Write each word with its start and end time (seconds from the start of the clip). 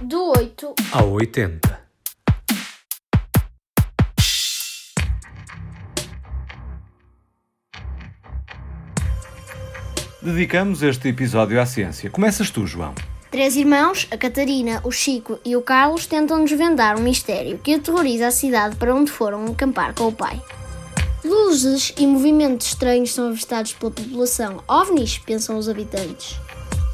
Do 0.00 0.30
8 0.30 0.74
ao 0.92 1.10
80. 1.10 1.80
Dedicamos 10.22 10.84
este 10.84 11.08
episódio 11.08 11.60
à 11.60 11.66
ciência. 11.66 12.08
Começas 12.10 12.48
tu, 12.48 12.64
João. 12.64 12.94
Três 13.32 13.56
irmãos, 13.56 14.06
a 14.12 14.16
Catarina, 14.16 14.80
o 14.84 14.92
Chico 14.92 15.40
e 15.44 15.56
o 15.56 15.62
Carlos, 15.62 16.06
tentam 16.06 16.44
desvendar 16.44 16.96
um 16.96 17.02
mistério 17.02 17.58
que 17.58 17.74
aterroriza 17.74 18.28
a 18.28 18.30
cidade 18.30 18.76
para 18.76 18.94
onde 18.94 19.10
foram 19.10 19.46
acampar 19.46 19.94
com 19.94 20.06
o 20.06 20.12
pai. 20.12 20.40
Luzes 21.24 21.92
e 21.98 22.06
movimentos 22.06 22.68
estranhos 22.68 23.12
são 23.12 23.30
avistados 23.30 23.72
pela 23.72 23.90
população. 23.90 24.62
OVNIs, 24.68 25.18
pensam 25.18 25.58
os 25.58 25.68
habitantes. 25.68 26.38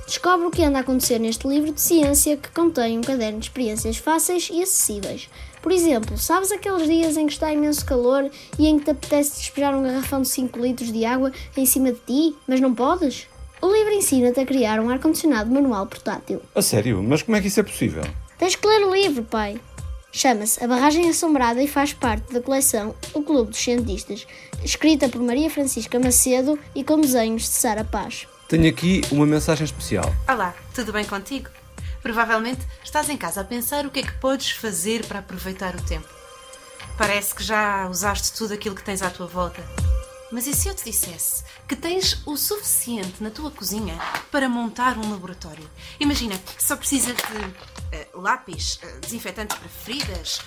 Descobre 0.07 0.47
o 0.47 0.51
que 0.51 0.63
anda 0.63 0.79
a 0.79 0.81
acontecer 0.83 1.19
neste 1.19 1.49
livro 1.49 1.73
de 1.73 1.81
ciência 1.81 2.37
que 2.37 2.51
contém 2.51 2.99
um 2.99 3.01
caderno 3.01 3.39
de 3.39 3.47
experiências 3.47 3.97
fáceis 3.97 4.51
e 4.53 4.63
acessíveis. 4.63 5.31
Por 5.63 5.73
exemplo, 5.73 6.19
sabes 6.19 6.53
aqueles 6.53 6.87
dias 6.87 7.17
em 7.17 7.27
que 7.27 7.33
está 7.33 7.53
imenso 7.53 7.85
calor 7.87 8.31
e 8.59 8.67
em 8.67 8.79
que 8.79 8.85
te 8.85 8.91
apetece 8.91 9.39
despejar 9.39 9.75
um 9.75 9.83
garrafão 9.83 10.21
de 10.21 10.29
5 10.29 10.59
litros 10.59 10.93
de 10.93 11.07
água 11.07 11.33
em 11.57 11.65
cima 11.65 11.91
de 11.91 12.01
ti, 12.01 12.37
mas 12.47 12.61
não 12.61 12.75
podes? 12.75 13.27
O 13.63 13.73
livro 13.73 13.95
ensina-te 13.95 14.41
a 14.41 14.45
criar 14.45 14.79
um 14.79 14.91
ar-condicionado 14.91 15.51
manual 15.51 15.87
portátil. 15.87 16.43
A 16.55 16.61
sério? 16.61 17.03
Mas 17.03 17.23
como 17.23 17.37
é 17.37 17.41
que 17.41 17.49
isso 17.49 17.61
é 17.61 17.63
possível? 17.63 18.05
Tens 18.39 18.57
que 18.57 18.67
ler 18.67 18.85
o 18.85 18.95
livro, 18.95 19.25
pai. 19.25 19.59
Chama-se 20.13 20.63
A 20.63 20.69
Barragem 20.69 21.09
Assombrada 21.09 21.63
e 21.63 21.67
faz 21.67 21.95
parte 21.95 22.31
da 22.31 22.43
coleção 22.43 22.95
O 23.15 23.23
Clube 23.23 23.51
dos 23.51 23.59
Cientistas, 23.59 24.27
escrita 24.63 25.09
por 25.09 25.21
Maria 25.21 25.49
Francisca 25.49 25.99
Macedo 25.99 26.59
e 26.75 26.85
com 26.85 27.01
desenhos 27.01 27.43
de 27.43 27.49
Sara 27.49 27.85
Paz. 27.85 28.29
Tenho 28.49 28.69
aqui 28.69 29.01
uma 29.11 29.25
mensagem 29.25 29.65
especial. 29.65 30.05
Olá, 30.29 30.55
tudo 30.75 30.93
bem 30.93 31.05
contigo? 31.05 31.49
Provavelmente 32.03 32.61
estás 32.85 33.09
em 33.09 33.17
casa 33.17 33.41
a 33.41 33.45
pensar 33.45 33.87
o 33.87 33.91
que 33.91 34.01
é 34.01 34.03
que 34.03 34.13
podes 34.19 34.51
fazer 34.51 35.07
para 35.07 35.21
aproveitar 35.21 35.75
o 35.75 35.83
tempo. 35.83 36.07
Parece 36.99 37.35
que 37.35 37.43
já 37.43 37.89
usaste 37.89 38.35
tudo 38.35 38.53
aquilo 38.53 38.75
que 38.75 38.85
tens 38.85 39.01
à 39.01 39.09
tua 39.09 39.27
volta. 39.27 39.65
Mas 40.31 40.47
e 40.47 40.53
se 40.53 40.69
eu 40.69 40.75
te 40.75 40.85
dissesse 40.85 41.43
que 41.67 41.75
tens 41.75 42.21
o 42.27 42.37
suficiente 42.37 43.23
na 43.23 43.31
tua 43.31 43.51
cozinha 43.51 43.99
para 44.31 44.47
montar 44.47 44.99
um 44.99 45.11
laboratório? 45.11 45.69
Imagina, 45.99 46.39
só 46.59 46.77
precisas 46.77 47.17
de 47.17 48.17
uh, 48.17 48.21
lápis, 48.21 48.79
uh, 48.83 49.01
desinfetante 49.01 49.57
para 49.57 49.69
feridas, 49.69 50.43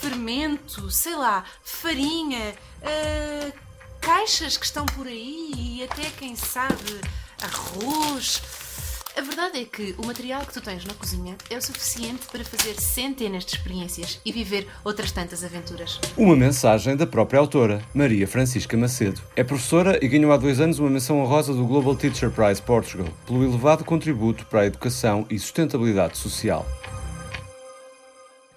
fermento, 0.00 0.90
sei 0.90 1.14
lá, 1.14 1.44
farinha, 1.62 2.54
uh, 2.80 3.58
caixas 4.00 4.56
que 4.56 4.64
estão 4.64 4.86
por 4.86 5.06
aí 5.06 5.52
e 5.54 5.84
até, 5.84 6.08
quem 6.10 6.34
sabe, 6.36 7.00
arroz. 7.44 8.42
A 9.16 9.20
verdade 9.20 9.60
é 9.60 9.64
que 9.64 9.94
o 9.96 10.06
material 10.06 10.44
que 10.44 10.54
tu 10.54 10.60
tens 10.60 10.84
na 10.84 10.92
cozinha 10.94 11.36
é 11.48 11.56
o 11.56 11.62
suficiente 11.62 12.26
para 12.32 12.42
fazer 12.42 12.74
centenas 12.80 13.44
de 13.44 13.54
experiências 13.54 14.20
e 14.24 14.32
viver 14.32 14.66
outras 14.82 15.12
tantas 15.12 15.44
aventuras. 15.44 16.00
Uma 16.16 16.34
mensagem 16.34 16.96
da 16.96 17.06
própria 17.06 17.38
autora, 17.38 17.80
Maria 17.94 18.26
Francisca 18.26 18.76
Macedo. 18.76 19.20
É 19.36 19.44
professora 19.44 20.04
e 20.04 20.08
ganhou 20.08 20.32
há 20.32 20.36
dois 20.36 20.60
anos 20.60 20.80
uma 20.80 20.90
menção 20.90 21.20
honrosa 21.20 21.54
do 21.54 21.64
Global 21.64 21.94
Teacher 21.94 22.30
Prize 22.30 22.60
Portugal 22.60 23.06
pelo 23.24 23.44
elevado 23.44 23.84
contributo 23.84 24.46
para 24.46 24.62
a 24.62 24.66
educação 24.66 25.24
e 25.30 25.38
sustentabilidade 25.38 26.18
social. 26.18 26.66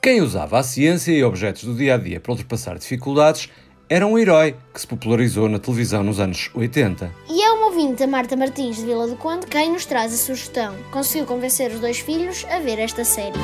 Quem 0.01 0.21
usava 0.21 0.57
a 0.57 0.63
ciência 0.63 1.11
e 1.11 1.23
objetos 1.23 1.65
do 1.65 1.75
dia 1.75 1.95
a 1.95 1.97
dia 1.97 2.19
para 2.19 2.31
ultrapassar 2.31 2.79
dificuldades 2.79 3.49
era 3.89 4.05
um 4.05 4.17
herói 4.17 4.53
que 4.73 4.81
se 4.81 4.87
popularizou 4.87 5.47
na 5.47 5.59
televisão 5.59 6.03
nos 6.03 6.19
anos 6.19 6.49
80. 6.53 7.09
E 7.29 7.41
a 7.87 8.05
Marta 8.05 8.35
Martins 8.35 8.75
de 8.75 8.85
Vila 8.85 9.07
do 9.07 9.15
Conde, 9.15 9.47
quem 9.47 9.71
nos 9.71 9.85
traz 9.85 10.13
a 10.13 10.17
sugestão. 10.17 10.75
Conseguiu 10.91 11.25
convencer 11.25 11.71
os 11.71 11.79
dois 11.79 11.97
filhos 11.97 12.45
a 12.51 12.59
ver 12.59 12.79
esta 12.79 13.05
série. 13.05 13.39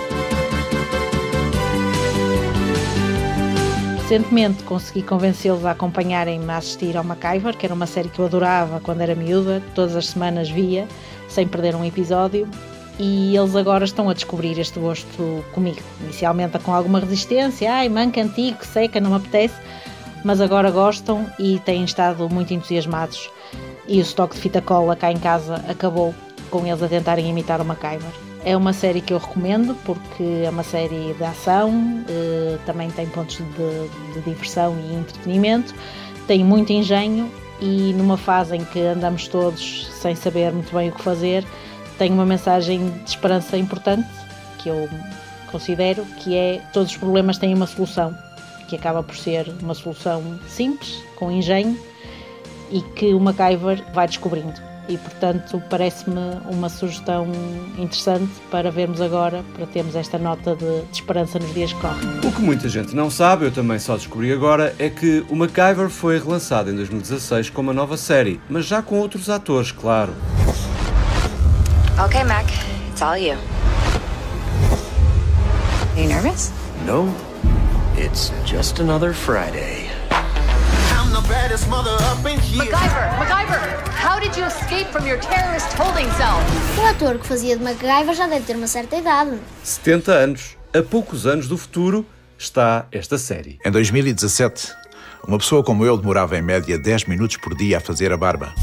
Recentemente 4.02 4.62
consegui 4.64 5.02
convencê-los 5.02 5.66
a 5.66 5.72
acompanharem-me 5.72 6.52
a 6.52 6.58
assistir 6.58 6.98
ao 6.98 7.06
MacGyver, 7.06 7.56
que 7.56 7.66
era 7.66 7.74
uma 7.74 7.88
série 7.88 8.10
que 8.10 8.20
eu 8.20 8.26
adorava 8.26 8.82
quando 8.82 9.00
era 9.00 9.16
miúda, 9.16 9.64
todas 9.74 9.96
as 9.96 10.08
semanas 10.08 10.50
via, 10.50 10.90
sem 11.30 11.48
perder 11.48 11.74
um 11.74 11.86
episódio, 11.86 12.46
e 13.00 13.36
eles 13.36 13.56
agora 13.56 13.86
estão 13.86 14.10
a 14.10 14.14
descobrir 14.14 14.60
este 14.60 14.78
gosto 14.78 15.44
comigo. 15.54 15.80
Inicialmente 16.02 16.60
com 16.60 16.74
alguma 16.74 17.00
resistência, 17.00 17.74
ai, 17.74 17.88
manca 17.88 18.22
antigo, 18.22 18.64
seca, 18.66 19.00
não 19.00 19.12
me 19.12 19.16
apetece, 19.16 19.56
mas 20.22 20.42
agora 20.42 20.70
gostam 20.70 21.26
e 21.40 21.60
têm 21.60 21.86
estado 21.86 22.30
muito 22.30 22.54
entusiasmados. 22.54 23.32
E 23.88 24.00
o 24.00 24.02
estoque 24.02 24.36
de 24.36 24.42
fita 24.42 24.62
cola 24.62 24.96
cá 24.96 25.12
em 25.12 25.18
casa 25.18 25.56
acabou 25.68 26.14
com 26.50 26.66
eles 26.66 26.82
a 26.82 26.88
tentarem 26.88 27.30
imitar 27.30 27.60
o 27.62 27.66
MacGyver. 27.66 28.12
É 28.46 28.56
uma 28.56 28.74
série 28.74 29.02
que 29.02 29.14
eu 29.14 29.18
recomendo 29.18 29.76
porque 29.86 30.44
é 30.46 30.50
uma 30.50 30.64
série 30.64 31.14
de 31.14 31.24
ação, 31.24 32.04
eh, 32.08 32.58
também 32.66 32.90
tem 32.92 33.08
pontos 33.08 33.38
de, 33.38 34.14
de 34.14 34.22
diversão 34.22 34.76
e 34.78 34.96
entretenimento, 34.96 35.74
tem 36.28 36.44
muito 36.44 36.72
engenho 36.72 37.32
e 37.62 37.94
numa 37.94 38.18
fase 38.18 38.58
em 38.58 38.66
que 38.66 38.80
andamos 38.82 39.28
todos 39.28 39.88
sem 40.02 40.16
saber 40.16 40.52
muito 40.52 40.76
bem 40.76 40.90
o 40.90 40.92
que 40.92 41.02
fazer, 41.02 41.46
tem 41.98 42.12
uma 42.12 42.26
mensagem 42.26 42.90
de 42.90 43.10
esperança 43.10 43.58
importante 43.58 44.08
que 44.60 44.70
eu 44.70 44.90
considero 45.52 46.04
que 46.20 46.36
é 46.36 46.62
todos 46.74 46.92
os 46.92 46.98
problemas 46.98 47.38
têm 47.38 47.54
uma 47.54 47.68
solução 47.68 48.14
que 48.68 48.76
acaba 48.76 49.04
por 49.04 49.16
ser 49.16 49.54
uma 49.62 49.74
solução 49.74 50.22
simples, 50.48 51.04
com 51.16 51.32
engenho, 51.32 51.78
e 52.74 52.82
que 52.82 53.14
o 53.14 53.20
MacGyver 53.20 53.84
vai 53.94 54.08
descobrindo. 54.08 54.60
E, 54.90 54.98
portanto, 54.98 55.64
parece-me 55.70 56.20
uma 56.50 56.68
sugestão 56.68 57.26
interessante 57.78 58.34
para 58.52 58.70
vermos 58.70 59.00
agora, 59.00 59.42
para 59.54 59.66
termos 59.66 59.96
esta 59.96 60.18
nota 60.18 60.58
de, 60.58 60.82
de, 60.82 60.92
esperança 60.92 61.40
nos 61.40 61.54
dias 61.54 61.72
que 61.72 61.80
correm. 61.80 62.20
O 62.22 62.32
que 62.32 62.42
muita 62.42 62.68
gente 62.68 62.94
não 62.94 63.10
sabe, 63.10 63.46
eu 63.46 63.52
também 63.52 63.80
só 63.80 63.96
descobri 63.96 64.34
agora, 64.34 64.76
é 64.78 64.90
que 64.90 65.26
o 65.30 65.36
MacGyver 65.38 65.88
foi 65.88 66.20
relançado 66.20 66.70
em 66.70 66.76
2016 66.76 67.50
com 67.52 67.62
uma 67.62 67.74
nova 67.74 67.96
série, 67.96 68.42
mas 68.50 68.66
já 68.66 68.82
com 68.82 69.00
outros 69.00 69.30
atores, 69.30 69.72
claro. 69.72 70.14
Ok, 72.04 72.22
Mac, 72.26 72.46
it's 72.90 73.02
all 73.02 73.18
you. 73.18 73.38
Are 75.94 76.02
you 76.02 76.10
nervous? 76.10 76.52
No. 76.86 77.14
It's 77.96 78.34
just 78.46 78.80
another 78.82 79.14
Friday. 79.14 79.83
MacGyver! 81.44 83.20
MacGyver! 83.20 83.60
How 83.90 84.18
did 84.18 84.34
you 84.38 84.46
escape 84.46 84.88
from 84.94 85.06
your 85.06 85.20
terrorist 85.20 85.68
holding 85.74 86.10
cell? 86.12 86.40
O 86.82 86.88
ator 86.88 87.20
que 87.20 87.28
fazia 87.28 87.58
de 87.58 87.62
MacGyver 87.62 88.16
já 88.16 88.28
deve 88.28 88.46
ter 88.46 88.56
uma 88.56 88.66
certa 88.66 88.96
idade. 88.96 89.38
70 89.62 90.12
anos. 90.14 90.58
A 90.74 90.82
poucos 90.82 91.28
anos 91.28 91.50
do 91.50 91.58
futuro 91.58 92.06
está 92.38 92.86
esta 92.94 93.18
série. 93.18 93.60
Em 93.66 93.70
2017, 93.70 94.74
uma 95.28 95.38
pessoa 95.38 95.62
como 95.62 95.86
eu 95.86 95.98
demorava 95.98 96.38
em 96.38 96.42
média 96.42 96.80
10 96.80 97.06
minutos 97.08 97.36
por 97.36 97.54
dia 97.58 97.80
a 97.80 97.82
fazer 97.82 98.14
a 98.14 98.18
barba. 98.18 98.56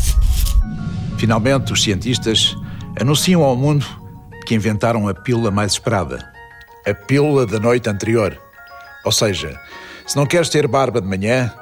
Finalmente, 1.19 1.75
os 1.75 1.83
cientistas 1.83 2.57
anunciam 2.99 3.43
ao 3.43 3.55
mundo 3.55 3.85
que 4.47 4.55
inventaram 4.55 5.07
a 5.07 5.13
pílula 5.13 5.51
mais 5.51 5.73
esperada. 5.73 6.33
A 6.87 6.95
pílula 6.95 7.45
da 7.45 7.61
noite 7.61 7.91
anterior. 7.91 8.41
Ou 9.05 9.13
seja, 9.13 9.61
se 10.07 10.17
não 10.17 10.25
queres 10.25 10.49
ter 10.49 10.67
barba 10.67 10.99
de 10.99 11.07
manhã, 11.07 11.53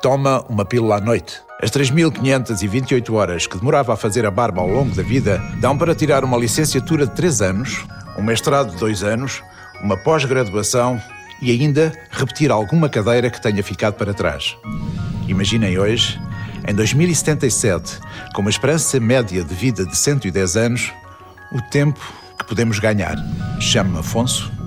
toma 0.00 0.44
uma 0.48 0.64
pílula 0.64 0.96
à 0.96 1.00
noite. 1.00 1.40
As 1.62 1.70
3.528 1.70 3.12
horas 3.12 3.46
que 3.46 3.58
demorava 3.58 3.92
a 3.92 3.96
fazer 3.96 4.24
a 4.24 4.30
barba 4.30 4.60
ao 4.60 4.68
longo 4.68 4.94
da 4.94 5.02
vida 5.02 5.42
dão 5.60 5.76
para 5.76 5.94
tirar 5.94 6.24
uma 6.24 6.38
licenciatura 6.38 7.06
de 7.06 7.14
3 7.14 7.42
anos, 7.42 7.84
um 8.16 8.22
mestrado 8.22 8.70
de 8.70 8.76
2 8.78 9.02
anos, 9.02 9.42
uma 9.82 9.96
pós-graduação 9.96 11.00
e 11.42 11.50
ainda 11.50 11.92
repetir 12.10 12.50
alguma 12.50 12.88
cadeira 12.88 13.30
que 13.30 13.40
tenha 13.40 13.62
ficado 13.62 13.94
para 13.94 14.14
trás. 14.14 14.56
Imaginem 15.28 15.78
hoje, 15.78 16.20
em 16.66 16.74
2077, 16.74 17.98
com 18.34 18.40
uma 18.40 18.50
esperança 18.50 18.98
média 18.98 19.44
de 19.44 19.54
vida 19.54 19.84
de 19.84 19.96
110 19.96 20.56
anos, 20.56 20.92
o 21.52 21.60
tempo 21.70 22.00
que 22.38 22.44
podemos 22.46 22.78
ganhar. 22.78 23.16
Chamo-me 23.60 23.98
Afonso 23.98 24.59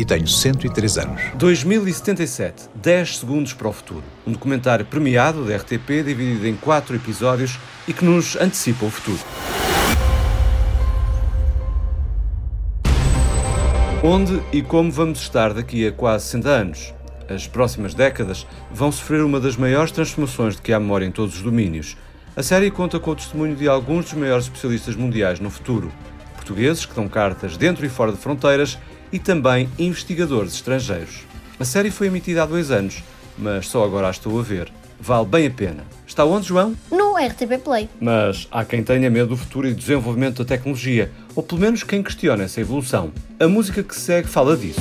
e 0.00 0.04
tenho 0.04 0.26
103 0.26 0.96
anos. 0.96 1.20
2077, 1.34 2.70
10 2.74 3.18
segundos 3.18 3.52
para 3.52 3.68
o 3.68 3.72
futuro. 3.72 4.02
Um 4.26 4.32
documentário 4.32 4.86
premiado 4.86 5.44
da 5.44 5.54
RTP, 5.54 6.02
dividido 6.02 6.48
em 6.48 6.56
quatro 6.56 6.96
episódios 6.96 7.58
e 7.86 7.92
que 7.92 8.02
nos 8.02 8.34
antecipa 8.36 8.86
o 8.86 8.90
futuro. 8.90 9.18
Onde 14.02 14.42
e 14.50 14.62
como 14.62 14.90
vamos 14.90 15.20
estar 15.20 15.52
daqui 15.52 15.86
a 15.86 15.92
quase 15.92 16.24
60 16.24 16.48
anos? 16.48 16.94
As 17.28 17.46
próximas 17.46 17.92
décadas 17.92 18.46
vão 18.72 18.90
sofrer 18.90 19.22
uma 19.22 19.38
das 19.38 19.54
maiores 19.54 19.92
transformações 19.92 20.56
de 20.56 20.62
que 20.62 20.72
há 20.72 20.80
memória 20.80 21.04
em 21.04 21.12
todos 21.12 21.36
os 21.36 21.42
domínios. 21.42 21.94
A 22.34 22.42
série 22.42 22.70
conta 22.70 22.98
com 22.98 23.10
o 23.10 23.16
testemunho 23.16 23.54
de 23.54 23.68
alguns 23.68 24.06
dos 24.06 24.14
maiores 24.14 24.46
especialistas 24.46 24.96
mundiais 24.96 25.38
no 25.40 25.50
futuro. 25.50 25.92
Portugueses 26.36 26.86
que 26.86 26.94
dão 26.94 27.06
cartas 27.06 27.58
dentro 27.58 27.84
e 27.84 27.88
fora 27.90 28.12
de 28.12 28.18
fronteiras 28.18 28.78
e 29.12 29.18
também 29.18 29.68
investigadores 29.78 30.54
estrangeiros. 30.54 31.24
A 31.58 31.64
série 31.64 31.90
foi 31.90 32.06
emitida 32.06 32.42
há 32.42 32.46
dois 32.46 32.70
anos, 32.70 33.02
mas 33.36 33.68
só 33.68 33.84
agora 33.84 34.08
a 34.08 34.10
estou 34.10 34.38
a 34.38 34.42
ver. 34.42 34.72
Vale 35.00 35.26
bem 35.26 35.46
a 35.46 35.50
pena. 35.50 35.84
Está 36.06 36.24
onde, 36.24 36.48
João? 36.48 36.76
No 36.90 37.16
RTP 37.16 37.58
Play. 37.64 37.88
Mas 38.00 38.46
há 38.50 38.64
quem 38.64 38.82
tenha 38.82 39.10
medo 39.10 39.28
do 39.28 39.36
futuro 39.36 39.66
e 39.66 39.72
do 39.72 39.78
desenvolvimento 39.78 40.44
da 40.44 40.48
tecnologia. 40.48 41.10
ou 41.34 41.42
pelo 41.42 41.60
menos 41.60 41.82
quem 41.82 42.02
questiona 42.02 42.44
essa 42.44 42.60
evolução. 42.60 43.10
A 43.38 43.48
música 43.48 43.82
que 43.82 43.94
segue 43.94 44.28
fala 44.28 44.56
disso. 44.56 44.80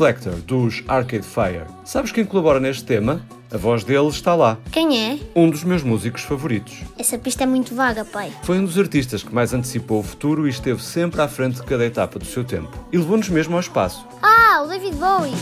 Reflector, 0.00 0.32
dos 0.46 0.82
Arcade 0.88 1.26
Fire. 1.26 1.66
Sabes 1.84 2.10
quem 2.10 2.24
colabora 2.24 2.58
neste 2.58 2.84
tema? 2.84 3.20
A 3.52 3.58
voz 3.58 3.84
dele 3.84 4.08
está 4.08 4.34
lá. 4.34 4.56
Quem 4.72 4.98
é? 4.98 5.18
Um 5.36 5.50
dos 5.50 5.62
meus 5.62 5.82
músicos 5.82 6.22
favoritos. 6.22 6.78
Essa 6.98 7.18
pista 7.18 7.44
é 7.44 7.46
muito 7.46 7.74
vaga, 7.74 8.02
pai. 8.02 8.32
Foi 8.42 8.58
um 8.58 8.64
dos 8.64 8.78
artistas 8.78 9.22
que 9.22 9.34
mais 9.34 9.52
antecipou 9.52 10.00
o 10.00 10.02
futuro 10.02 10.46
e 10.46 10.50
esteve 10.50 10.82
sempre 10.82 11.20
à 11.20 11.28
frente 11.28 11.56
de 11.56 11.64
cada 11.64 11.84
etapa 11.84 12.18
do 12.18 12.24
seu 12.24 12.42
tempo. 12.42 12.72
E 12.90 12.96
levou-nos 12.96 13.28
mesmo 13.28 13.56
ao 13.56 13.60
espaço. 13.60 14.06
Ah, 14.22 14.62
o 14.64 14.68
David 14.68 14.96
Bowie! 14.96 15.34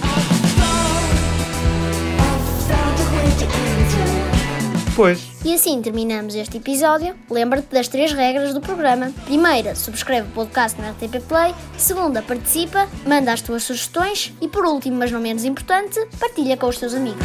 E 5.45 5.55
assim 5.55 5.81
terminamos 5.81 6.35
este 6.35 6.56
episódio. 6.56 7.15
Lembra-te 7.31 7.73
das 7.73 7.87
três 7.87 8.12
regras 8.12 8.53
do 8.53 8.61
programa. 8.61 9.12
Primeira, 9.27 9.77
subscreve 9.77 10.27
o 10.27 10.33
podcast 10.33 10.81
na 10.81 10.91
RTP 10.91 11.21
Play. 11.29 11.55
Segunda, 11.77 12.21
participa, 12.21 12.89
manda 13.06 13.33
as 13.33 13.41
tuas 13.41 13.62
sugestões. 13.62 14.33
E 14.41 14.49
por 14.49 14.67
último, 14.67 14.97
mas 14.97 15.12
não 15.12 15.21
menos 15.21 15.45
importante, 15.45 16.05
partilha 16.19 16.56
com 16.56 16.67
os 16.67 16.79
teus 16.79 16.95
amigos. 16.95 17.25